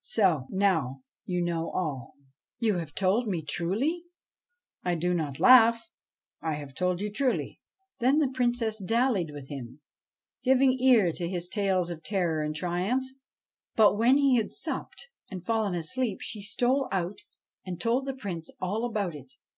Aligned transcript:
So, 0.00 0.46
now, 0.48 1.02
you 1.26 1.42
know 1.44 1.68
all.'' 1.70 2.14
You 2.58 2.76
have 2.78 2.94
told 2.94 3.28
me 3.28 3.42
truly?'' 3.42 4.04
I 4.82 4.94
do 4.94 5.12
not 5.12 5.38
laugh: 5.38 5.90
I 6.40 6.54
have 6.54 6.74
told 6.74 7.02
you 7.02 7.10
truly.' 7.12 7.60
Then 7.98 8.18
the 8.18 8.30
Princess 8.30 8.78
dallied 8.82 9.30
with 9.30 9.48
him, 9.50 9.82
giving 10.42 10.80
ear 10.80 11.12
to 11.12 11.28
his 11.28 11.50
tales 11.50 11.90
of 11.90 12.02
terror 12.02 12.40
and 12.42 12.56
triumph. 12.56 13.04
But, 13.76 13.98
when 13.98 14.16
he 14.16 14.36
had 14.36 14.54
supped 14.54 15.06
and 15.30 15.44
fallen 15.44 15.74
asleep, 15.74 16.20
she 16.22 16.40
stole 16.40 16.88
out 16.90 17.18
and 17.66 17.78
told 17.78 18.06
the 18.06 18.14
Prince 18.16 18.48
all 18.60 18.86
about 18.86 19.14
it. 19.14 19.34